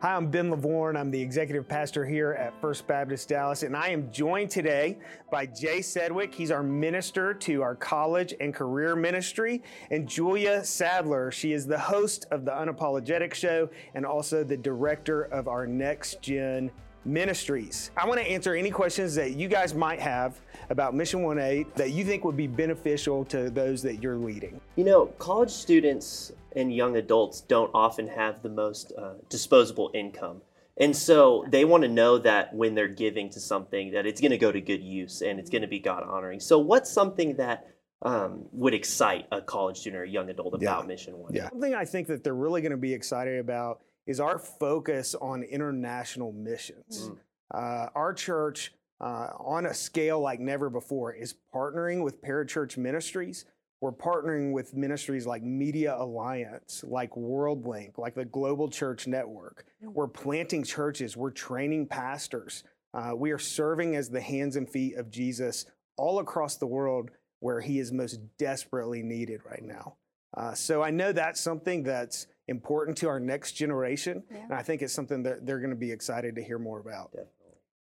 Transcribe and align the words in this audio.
Hi, 0.00 0.14
I'm 0.14 0.30
Ben 0.30 0.50
Lovvorn. 0.50 0.94
I'm 0.94 1.10
the 1.10 1.22
executive 1.22 1.66
pastor 1.66 2.04
here 2.04 2.32
at 2.32 2.52
First 2.60 2.86
Baptist 2.86 3.30
Dallas, 3.30 3.62
and 3.62 3.74
I 3.74 3.88
am 3.88 4.12
joined 4.12 4.50
today 4.50 4.98
by 5.30 5.46
Jay 5.46 5.78
Sedwick. 5.78 6.34
He's 6.34 6.50
our 6.50 6.62
minister 6.62 7.32
to 7.32 7.62
our 7.62 7.74
college 7.74 8.34
and 8.38 8.52
career 8.52 8.94
ministry, 8.94 9.62
and 9.90 10.06
Julia 10.06 10.62
Sadler. 10.64 11.30
She 11.30 11.54
is 11.54 11.66
the 11.66 11.78
host 11.78 12.26
of 12.30 12.44
the 12.44 12.50
Unapologetic 12.50 13.32
Show 13.32 13.70
and 13.94 14.04
also 14.04 14.44
the 14.44 14.58
director 14.58 15.22
of 15.22 15.48
our 15.48 15.66
Next 15.66 16.20
Gen 16.20 16.70
Ministries. 17.06 17.90
I 17.96 18.06
want 18.06 18.20
to 18.20 18.26
answer 18.26 18.54
any 18.54 18.70
questions 18.70 19.14
that 19.14 19.32
you 19.36 19.48
guys 19.48 19.74
might 19.74 20.00
have 20.00 20.40
about 20.70 20.94
Mission 20.94 21.20
1-8 21.22 21.74
that 21.74 21.92
you 21.92 22.04
think 22.04 22.24
would 22.24 22.36
be 22.36 22.46
beneficial 22.48 23.24
to 23.26 23.48
those 23.48 23.80
that 23.82 24.02
you're 24.02 24.16
leading. 24.16 24.60
You 24.74 24.84
know, 24.84 25.06
college 25.18 25.50
students 25.50 26.32
and 26.56 26.74
young 26.74 26.96
adults 26.96 27.40
don't 27.42 27.70
often 27.72 28.08
have 28.08 28.42
the 28.42 28.48
most 28.48 28.92
uh, 28.98 29.14
disposable 29.28 29.90
income. 29.94 30.42
And 30.78 30.94
so 30.94 31.46
they 31.48 31.64
want 31.64 31.84
to 31.84 31.88
know 31.88 32.18
that 32.18 32.52
when 32.54 32.74
they're 32.74 32.88
giving 32.88 33.30
to 33.30 33.40
something 33.40 33.92
that 33.92 34.04
it's 34.04 34.20
going 34.20 34.32
to 34.32 34.38
go 34.38 34.52
to 34.52 34.60
good 34.60 34.82
use 34.82 35.22
and 35.22 35.38
it's 35.38 35.48
going 35.48 35.62
to 35.62 35.68
be 35.68 35.78
God 35.78 36.02
honoring. 36.02 36.40
So 36.40 36.58
what's 36.58 36.90
something 36.90 37.36
that 37.36 37.66
um, 38.02 38.44
would 38.52 38.74
excite 38.74 39.26
a 39.32 39.40
college 39.40 39.78
student 39.78 40.00
or 40.00 40.04
a 40.04 40.08
young 40.10 40.28
adult 40.28 40.54
about 40.54 40.82
Yeah. 40.82 40.86
Mission 40.86 41.18
One? 41.18 41.32
Yeah. 41.32 41.48
Something 41.48 41.74
I 41.74 41.86
think 41.86 42.08
that 42.08 42.24
they're 42.24 42.34
really 42.34 42.60
going 42.60 42.72
to 42.72 42.76
be 42.76 42.92
excited 42.92 43.38
about 43.38 43.80
is 44.06 44.20
our 44.20 44.38
focus 44.38 45.14
on 45.14 45.42
international 45.42 46.32
missions. 46.32 47.10
Mm. 47.10 47.18
Uh, 47.52 47.88
our 47.94 48.12
church, 48.12 48.72
uh, 49.00 49.28
on 49.38 49.66
a 49.66 49.74
scale 49.74 50.20
like 50.20 50.40
never 50.40 50.70
before, 50.70 51.12
is 51.12 51.34
partnering 51.54 52.02
with 52.02 52.22
parachurch 52.22 52.76
ministries. 52.76 53.44
We're 53.80 53.92
partnering 53.92 54.52
with 54.52 54.74
ministries 54.74 55.26
like 55.26 55.42
Media 55.42 55.96
Alliance, 55.96 56.82
like 56.86 57.10
WorldLink, 57.12 57.98
like 57.98 58.14
the 58.14 58.24
Global 58.24 58.68
Church 58.68 59.06
Network. 59.06 59.66
We're 59.82 60.08
planting 60.08 60.64
churches, 60.64 61.16
we're 61.16 61.30
training 61.30 61.86
pastors. 61.86 62.64
Uh, 62.94 63.12
we 63.14 63.32
are 63.32 63.38
serving 63.38 63.94
as 63.94 64.08
the 64.08 64.20
hands 64.20 64.56
and 64.56 64.68
feet 64.68 64.96
of 64.96 65.10
Jesus 65.10 65.66
all 65.98 66.18
across 66.20 66.56
the 66.56 66.66
world 66.66 67.10
where 67.40 67.60
he 67.60 67.78
is 67.78 67.92
most 67.92 68.18
desperately 68.38 69.02
needed 69.02 69.40
right 69.44 69.62
now. 69.62 69.96
Uh, 70.34 70.54
so 70.54 70.82
I 70.82 70.90
know 70.90 71.12
that's 71.12 71.40
something 71.40 71.82
that's 71.82 72.26
important 72.48 72.96
to 72.98 73.08
our 73.08 73.20
next 73.20 73.52
generation, 73.52 74.22
Yeah. 74.30 74.44
and 74.44 74.52
I 74.54 74.62
think 74.62 74.82
it's 74.82 74.92
something 74.92 75.22
that 75.24 75.44
they're 75.46 75.58
going 75.58 75.70
to 75.70 75.76
be 75.76 75.90
excited 75.92 76.34
to 76.36 76.42
hear 76.42 76.58
more 76.58 76.78
about. 76.78 77.12
Definitely. 77.12 77.32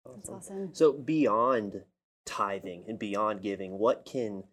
That's 0.04 0.28
Awesome. 0.28 0.34
awesome. 0.34 0.74
So 0.74 0.92
beyond 0.92 1.84
tithing 2.24 2.84
and 2.88 2.98
beyond 2.98 3.42
giving, 3.42 3.78
what 3.78 4.04
can 4.04 4.44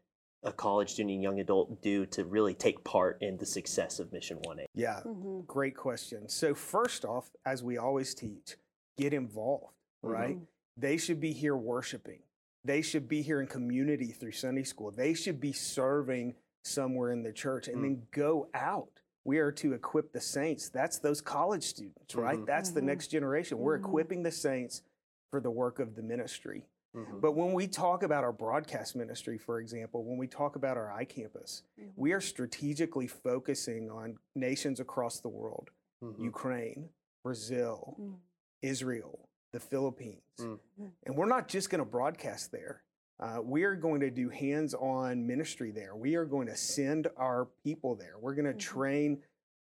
a 0.44 0.52
college 0.52 0.92
student 0.94 1.14
and 1.16 1.24
young 1.24 1.40
adult 1.40 1.82
do 1.82 2.06
to 2.06 2.24
really 2.24 2.54
take 2.54 2.84
part 2.84 3.22
in 3.22 3.38
the 3.38 3.46
success 3.46 4.00
of 4.00 4.14
Mission 4.14 4.38
1-8? 4.44 4.68
Yeah, 4.76 5.02
hmm 5.02 5.42
great 5.42 5.76
question. 5.76 6.30
So 6.30 6.54
first 6.54 7.04
off, 7.06 7.32
as 7.46 7.64
we 7.64 7.78
always 7.78 8.14
teach, 8.14 8.56
get 8.98 9.14
involved, 9.14 9.74
Mhm. 10.06 10.12
right? 10.12 10.38
They 10.78 10.98
should 10.98 11.20
be 11.20 11.34
here 11.34 11.56
worshiping. 11.58 12.22
They 12.64 12.82
should 12.82 13.08
be 13.08 13.22
here 13.24 13.42
in 13.42 13.48
community 13.48 14.12
through 14.12 14.34
Sunday 14.34 14.64
school. 14.64 14.92
They 14.92 15.14
should 15.16 15.40
be 15.40 15.54
serving 15.54 16.36
somewhere 16.64 17.12
in 17.12 17.24
the 17.24 17.32
church 17.34 17.68
and 17.68 17.78
Mm. 17.78 17.82
then 17.82 18.08
go 18.12 18.50
out. 18.54 19.02
We 19.28 19.40
are 19.40 19.52
to 19.52 19.74
equip 19.74 20.14
the 20.14 20.22
saints. 20.22 20.70
That's 20.70 21.00
those 21.00 21.20
college 21.20 21.66
students, 21.66 22.16
right? 22.16 22.40
Mhm. 22.40 22.46
That's 22.46 22.70
the 22.72 22.80
Mhm. 22.80 22.86
next 22.86 23.08
generation. 23.08 23.60
We're 23.60 23.78
Mhm. 23.78 23.84
equipping 23.86 24.24
the 24.24 24.32
saints 24.32 24.84
for 25.30 25.42
the 25.42 25.52
work 25.52 25.80
of 25.80 25.96
the 25.96 26.02
ministry. 26.02 26.66
Mhm. 26.96 27.20
But 27.20 27.34
when 27.34 27.52
we 27.52 27.68
talk 27.68 28.04
about 28.04 28.24
our 28.24 28.32
broadcast 28.32 28.96
ministry, 28.96 29.38
for 29.38 29.60
example, 29.60 30.06
when 30.06 30.18
we 30.18 30.28
talk 30.28 30.56
about 30.56 30.78
our 30.78 30.88
iCampus, 30.98 31.64
we 31.98 32.14
are 32.14 32.22
strategically 32.22 33.06
focusing 33.08 33.92
on 33.92 34.18
nations 34.34 34.80
across 34.80 35.20
the 35.20 35.30
world. 35.30 35.72
Ukraine, 36.18 36.90
Brazil, 37.22 37.98
Mm. 38.00 38.20
Israel, 38.62 39.28
the 39.52 39.60
Philippines. 39.60 40.22
Mm. 40.40 40.60
And 41.04 41.18
we're 41.18 41.26
not 41.26 41.50
just 41.50 41.70
going 41.70 41.80
to 41.84 41.86
broadcast 41.90 42.52
there. 42.54 42.82
Uh, 43.20 43.40
we 43.44 43.64
are 43.64 43.76
going 43.76 44.00
to 44.00 44.12
do 44.12 44.30
hands 44.30 44.74
on 44.76 45.26
ministry 45.26 45.72
there. 45.72 45.96
We 45.96 46.16
are 46.16 46.26
going 46.26 46.48
to 46.48 46.56
send 46.56 47.08
our 47.18 47.46
people 47.64 47.96
there. 47.96 48.18
We're 48.20 48.36
going 48.36 48.46
to 48.46 48.54
Mhm. 48.54 48.60
train 48.60 49.24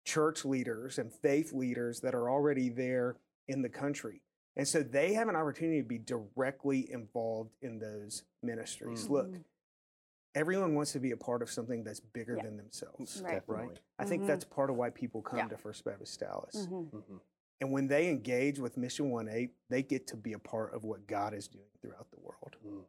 church 0.04 0.44
leaders 0.44 0.98
and 0.98 1.12
faith 1.12 1.52
leaders 1.52 2.00
that 2.00 2.14
are 2.14 2.30
already 2.30 2.68
there 2.70 3.16
in 3.48 3.60
the 3.62 3.68
country. 3.68 4.22
And 4.56 4.66
so 4.66 4.82
they 4.82 5.12
have 5.14 5.28
an 5.28 5.36
opportunity 5.36 5.82
to 5.82 5.86
be 5.88 5.98
directly 5.98 6.90
involved 6.90 7.54
in 7.60 7.78
those 7.78 8.22
ministries. 8.42 9.08
Look, 9.08 9.28
Mhm. 9.30 9.44
everyone 10.34 10.74
wants 10.74 10.92
to 10.92 11.00
be 11.00 11.10
a 11.10 11.16
part 11.16 11.42
of 11.42 11.50
something 11.50 11.84
that's 11.84 12.00
bigger 12.00 12.36
Yeah. 12.36 12.44
than 12.44 12.56
themselves. 12.56 13.20
Right. 13.22 13.32
Definitely. 13.46 13.76
I 13.98 14.06
think 14.06 14.22
Mhm. 14.22 14.26
that's 14.26 14.44
part 14.44 14.70
of 14.70 14.76
why 14.76 14.90
people 14.90 15.20
come 15.20 15.38
Yeah. 15.40 15.48
to 15.48 15.58
First 15.58 15.84
Baptist 15.84 16.18
Dallas. 16.20 16.66
Mhm. 16.66 16.90
Mhm. 16.90 17.20
And 17.60 17.72
when 17.72 17.88
they 17.88 18.08
engage 18.08 18.58
with 18.58 18.76
Mission 18.76 19.10
1 19.10 19.28
8, 19.28 19.54
they 19.68 19.82
get 19.82 20.06
to 20.08 20.16
be 20.16 20.32
a 20.32 20.38
part 20.38 20.72
of 20.72 20.84
what 20.84 21.06
God 21.06 21.34
is 21.34 21.46
doing 21.48 21.68
throughout 21.80 22.10
the 22.10 22.20
world. 22.20 22.56
Mm. 22.64 22.86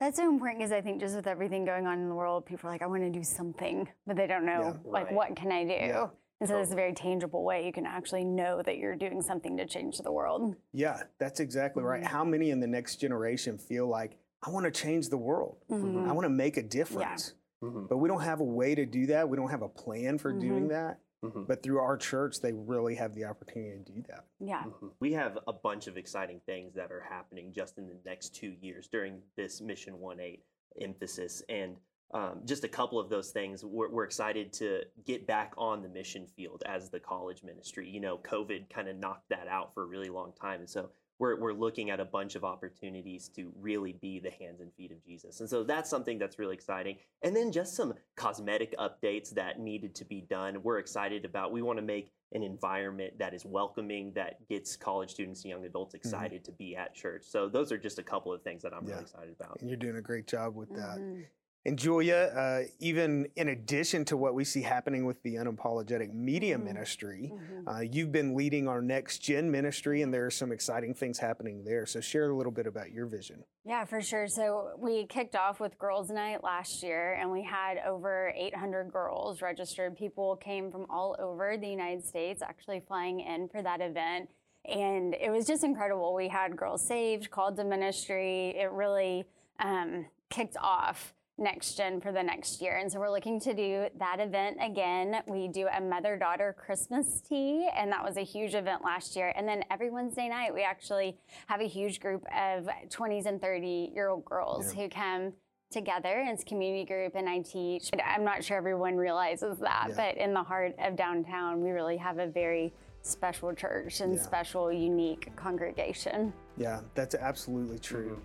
That's 0.00 0.16
so 0.16 0.28
important 0.28 0.60
because 0.60 0.72
I 0.72 0.80
think 0.80 1.00
just 1.00 1.16
with 1.16 1.26
everything 1.26 1.64
going 1.64 1.86
on 1.86 1.98
in 1.98 2.08
the 2.08 2.14
world, 2.14 2.46
people 2.46 2.68
are 2.68 2.72
like, 2.72 2.82
I 2.82 2.86
want 2.86 3.02
to 3.02 3.10
do 3.10 3.24
something, 3.24 3.88
but 4.06 4.16
they 4.16 4.26
don't 4.28 4.46
know, 4.46 4.60
Yeah. 4.84 4.90
like, 4.90 5.06
Right. 5.06 5.14
what 5.14 5.36
can 5.36 5.50
I 5.50 5.64
do? 5.64 5.70
Yeah. 5.70 6.08
And 6.40 6.48
so 6.48 6.56
this 6.58 6.68
is 6.68 6.72
a 6.72 6.76
very 6.76 6.92
tangible 6.92 7.42
way 7.42 7.66
you 7.66 7.72
can 7.72 7.84
actually 7.84 8.22
know 8.24 8.62
that 8.62 8.78
you're 8.78 8.94
doing 8.94 9.20
something 9.22 9.56
to 9.56 9.66
change 9.66 9.98
the 9.98 10.12
world. 10.12 10.54
Yeah, 10.72 11.02
that's 11.18 11.40
exactly 11.40 11.82
right. 11.82 12.02
Mhm. 12.04 12.06
How 12.06 12.24
many 12.24 12.50
in 12.50 12.60
the 12.60 12.66
next 12.68 12.96
generation 12.96 13.58
feel 13.58 13.88
like, 13.88 14.18
I 14.46 14.50
want 14.50 14.64
to 14.66 14.70
change 14.70 15.08
the 15.08 15.18
world? 15.18 15.56
Mhm. 15.68 16.08
I 16.08 16.12
want 16.12 16.26
to 16.26 16.30
make 16.30 16.56
a 16.56 16.62
difference. 16.62 17.34
Mhm. 17.60 17.88
But 17.88 17.96
we 17.96 18.08
don't 18.08 18.20
have 18.22 18.38
a 18.38 18.44
way 18.44 18.76
to 18.76 18.86
do 18.86 19.06
that. 19.06 19.28
We 19.28 19.36
don't 19.36 19.50
have 19.50 19.62
a 19.62 19.68
plan 19.68 20.16
for 20.18 20.32
doing 20.32 20.66
Mhm. 20.66 20.68
that. 20.68 21.00
Mhm. 21.22 21.46
But 21.48 21.62
through 21.62 21.80
our 21.80 21.96
church, 21.96 22.40
they 22.40 22.52
really 22.52 22.94
have 22.94 23.14
the 23.14 23.24
opportunity 23.24 23.82
to 23.82 23.92
do 23.92 24.02
that. 24.02 24.24
Yeah. 24.38 24.64
Mhm. 24.64 24.92
We 25.00 25.12
have 25.14 25.38
a 25.46 25.52
bunch 25.52 25.86
of 25.88 25.96
exciting 25.96 26.40
things 26.40 26.74
that 26.74 26.92
are 26.92 27.00
happening 27.00 27.52
just 27.52 27.78
in 27.78 27.88
the 27.88 27.98
next 28.04 28.34
two 28.34 28.52
years 28.60 28.88
during 28.88 29.22
this 29.36 29.60
Mission 29.60 29.98
1 29.98 30.20
8 30.20 30.44
emphasis. 30.80 31.42
And 31.48 31.76
um, 32.12 32.46
just 32.46 32.64
a 32.64 32.68
couple 32.68 32.98
of 32.98 33.10
those 33.10 33.32
things, 33.32 33.64
we're, 33.64 33.90
we're 33.90 34.04
excited 34.04 34.52
to 34.54 34.84
get 35.04 35.26
back 35.26 35.52
on 35.58 35.82
the 35.82 35.88
mission 35.88 36.26
field 36.26 36.62
as 36.64 36.88
the 36.88 37.00
college 37.00 37.42
ministry. 37.42 37.88
You 37.90 38.00
know, 38.00 38.18
COVID 38.18 38.70
kind 38.70 38.88
of 38.88 38.96
knocked 38.96 39.28
that 39.28 39.48
out 39.48 39.74
for 39.74 39.82
a 39.82 39.86
really 39.86 40.08
long 40.08 40.32
time. 40.32 40.60
And 40.60 40.70
so 40.70 40.90
we're, 41.18 41.38
we're 41.38 41.52
looking 41.52 41.90
at 41.90 42.00
a 42.00 42.04
bunch 42.04 42.34
of 42.34 42.44
opportunities 42.44 43.28
to 43.36 43.52
really 43.60 43.92
be 44.00 44.20
the 44.20 44.30
hands 44.30 44.60
and 44.60 44.72
feet 44.74 44.92
of 44.92 45.04
Jesus. 45.04 45.40
And 45.40 45.48
so 45.48 45.64
that's 45.64 45.90
something 45.90 46.18
that's 46.18 46.38
really 46.38 46.54
exciting. 46.54 46.96
And 47.22 47.34
then 47.34 47.52
just 47.52 47.74
some 47.74 47.94
cosmetic 48.16 48.76
updates 48.78 49.30
that 49.30 49.58
needed 49.58 49.94
to 49.96 50.04
be 50.04 50.20
done. 50.20 50.62
We're 50.62 50.78
excited 50.78 51.24
about. 51.24 51.52
We 51.52 51.62
want 51.62 51.78
to 51.78 51.84
make 51.84 52.12
an 52.32 52.42
environment 52.42 53.18
that 53.18 53.34
is 53.34 53.44
welcoming, 53.44 54.12
that 54.14 54.46
gets 54.48 54.76
college 54.76 55.10
students 55.10 55.42
and 55.44 55.50
young 55.50 55.64
adults 55.64 55.94
mm-hmm. 55.94 56.06
excited 56.06 56.44
to 56.44 56.52
be 56.52 56.76
at 56.76 56.94
church. 56.94 57.22
So 57.24 57.48
those 57.48 57.72
are 57.72 57.78
just 57.78 57.98
a 57.98 58.02
couple 58.02 58.32
of 58.32 58.42
things 58.42 58.62
that 58.62 58.72
I'm 58.72 58.84
Yeah. 58.84 58.92
really 58.92 59.02
excited 59.04 59.34
about. 59.38 59.60
And 59.60 59.68
you're 59.68 59.78
doing 59.78 59.96
a 59.96 60.02
great 60.02 60.26
job 60.26 60.54
with 60.54 60.68
that. 60.70 60.98
Mm-hmm. 60.98 61.22
And 61.68 61.78
Julia, 61.78 62.32
uh, 62.34 62.60
even 62.78 63.28
in 63.36 63.48
addition 63.48 64.02
to 64.06 64.16
what 64.16 64.32
we 64.32 64.42
see 64.42 64.62
happening 64.62 65.04
with 65.04 65.22
the 65.22 65.34
unapologetic 65.34 66.14
media 66.14 66.56
Mhm. 66.56 66.64
ministry, 66.64 67.30
Mhm. 67.34 67.68
uh, 67.68 67.80
you've 67.80 68.10
been 68.10 68.34
leading 68.34 68.66
our 68.66 68.80
next 68.80 69.18
gen 69.18 69.50
ministry, 69.50 70.00
and 70.00 70.12
there 70.12 70.24
are 70.24 70.30
some 70.30 70.50
exciting 70.50 70.94
things 70.94 71.18
happening 71.18 71.64
there. 71.64 71.84
So 71.84 72.00
share 72.00 72.30
a 72.30 72.34
little 72.34 72.52
bit 72.52 72.66
about 72.66 72.92
your 72.92 73.04
vision. 73.04 73.44
Yeah, 73.64 73.84
for 73.84 74.00
sure. 74.00 74.28
So 74.28 74.76
we 74.78 75.04
kicked 75.08 75.36
off 75.36 75.60
with 75.60 75.78
Girls 75.78 76.08
Night 76.08 76.42
last 76.42 76.82
year, 76.82 77.12
and 77.12 77.30
we 77.30 77.42
had 77.42 77.76
over 77.86 78.32
800 78.34 78.90
girls 78.90 79.42
registered. 79.42 79.94
People 79.94 80.36
came 80.36 80.70
from 80.72 80.86
all 80.88 81.16
over 81.18 81.58
the 81.58 81.68
United 81.68 82.02
States, 82.02 82.40
actually 82.40 82.80
flying 82.80 83.20
in 83.20 83.46
for 83.46 83.60
that 83.60 83.82
event. 83.82 84.30
And 84.64 85.14
it 85.14 85.30
was 85.30 85.46
just 85.46 85.64
incredible. 85.64 86.14
We 86.14 86.28
had 86.28 86.56
girls 86.56 86.82
saved, 86.82 87.30
called 87.30 87.56
to 87.56 87.64
ministry. 87.64 88.56
It 88.56 88.70
really 88.70 89.26
um, 89.60 90.06
kicked 90.30 90.56
off 90.56 91.12
Next 91.40 91.74
Gen 91.76 92.00
for 92.00 92.10
the 92.10 92.22
next 92.22 92.60
year. 92.60 92.76
And 92.76 92.90
so 92.90 92.98
we're 92.98 93.12
looking 93.12 93.38
to 93.40 93.54
do 93.54 93.86
that 93.98 94.18
event 94.18 94.58
again. 94.60 95.22
We 95.28 95.46
do 95.46 95.68
a 95.68 95.80
mother 95.80 96.16
daughter 96.16 96.54
Christmas 96.58 97.20
tea, 97.20 97.68
and 97.76 97.92
that 97.92 98.04
was 98.04 98.16
a 98.16 98.22
huge 98.24 98.54
event 98.56 98.82
last 98.84 99.14
year. 99.14 99.32
And 99.36 99.46
then 99.46 99.62
every 99.70 99.88
Wednesday 99.90 100.28
night, 100.28 100.52
we 100.52 100.62
actually 100.64 101.16
have 101.46 101.60
a 101.60 101.68
huge 101.68 102.00
group 102.00 102.24
of 102.36 102.68
20s 102.88 103.26
and 103.26 103.40
30 103.40 103.92
year 103.94 104.08
old 104.08 104.24
girls 104.24 104.74
Yeah. 104.74 104.82
who 104.82 104.88
come 104.88 105.32
together. 105.70 106.24
It's 106.26 106.42
community 106.42 106.84
group, 106.84 107.14
and 107.14 107.28
I 107.28 107.40
teach. 107.40 107.90
And 107.92 108.02
I'm 108.02 108.24
not 108.24 108.42
sure 108.42 108.56
everyone 108.56 108.96
realizes 108.96 109.58
that, 109.58 109.90
Yeah. 109.90 109.94
but 109.94 110.16
in 110.16 110.34
the 110.34 110.42
heart 110.42 110.74
of 110.80 110.96
downtown, 110.96 111.62
we 111.62 111.70
really 111.70 111.98
have 111.98 112.18
a 112.18 112.26
very 112.26 112.72
special 113.02 113.54
church 113.54 114.00
and 114.00 114.16
Yeah. 114.16 114.22
special, 114.22 114.72
unique 114.72 115.34
congregation. 115.36 116.32
Yeah, 116.56 116.80
that's 116.94 117.14
absolutely 117.14 117.78
true. 117.78 118.20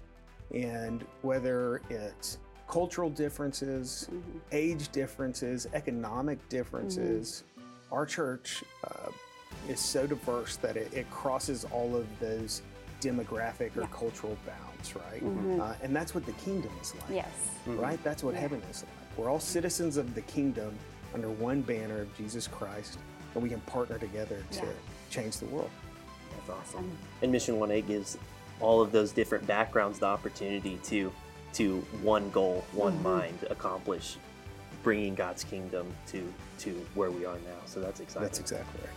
Mm-hmm. 0.52 0.66
And 0.68 1.06
whether 1.22 1.82
it's 1.90 2.40
cultural 2.68 3.10
differences, 3.10 4.08
Mhm. 4.12 4.22
age 4.52 4.90
differences, 4.92 5.68
economic 5.74 6.38
differences, 6.50 7.44
our 7.92 8.06
church 8.06 8.64
uh, 8.86 9.12
is 9.70 9.80
so 9.80 10.08
diverse 10.08 10.56
that 10.58 10.76
it, 10.76 10.92
it 10.94 11.10
crosses 11.12 11.66
all 11.66 11.96
of 11.96 12.08
those 12.20 12.62
demographic 13.02 13.76
or 13.78 13.82
Yeah. 13.82 13.88
cultural 13.92 14.38
bounds, 14.46 14.96
right? 14.96 15.24
Mhm. 15.24 15.60
Uh, 15.60 15.76
and 15.82 15.96
that's 15.96 16.16
what 16.16 16.26
the 16.26 16.32
kingdom 16.34 16.72
is 16.82 16.94
like, 16.96 17.10
Yes. 17.10 17.28
right? 17.68 18.02
That's 18.04 18.24
what 18.24 18.34
Yeah. 18.34 18.42
heaven 18.42 18.62
is 18.72 18.84
like. 18.84 19.18
We're 19.18 19.30
all 19.30 19.40
citizens 19.40 19.98
of 19.98 20.16
the 20.16 20.22
kingdom 20.22 20.74
under 21.14 21.30
one 21.30 21.62
banner 21.62 22.02
of 22.02 22.16
Jesus 22.18 22.48
Christ, 22.48 22.98
and 23.36 23.44
we 23.44 23.50
can 23.50 23.62
partner 23.62 24.00
together 24.00 24.44
to 24.52 24.66
Yeah. 24.66 24.72
change 25.10 25.38
the 25.38 25.46
world. 25.48 25.70
That's 26.48 26.50
awesome. 26.50 26.98
And 27.22 27.32
Mission 27.32 27.60
1-8 27.60 27.86
gives 27.88 28.18
all 28.60 28.82
of 28.82 28.92
those 28.92 29.12
different 29.12 29.46
backgrounds 29.46 30.00
the 30.00 30.06
opportunity 30.08 30.78
to 30.86 31.12
to 31.54 31.80
one 32.02 32.30
goal, 32.32 32.66
one 32.72 32.98
Mhm. 33.00 33.04
mind 33.04 33.40
accomplish 33.50 34.18
bringing 34.84 35.16
God's 35.16 35.44
kingdom 35.44 35.94
to 36.08 36.34
to 36.60 36.72
where 36.96 37.12
we 37.12 37.26
are 37.26 37.36
now. 37.36 37.60
So 37.66 37.80
that's 37.82 38.00
exciting. 38.00 38.24
That's 38.24 38.40
exactly 38.40 38.82
right. 38.82 38.90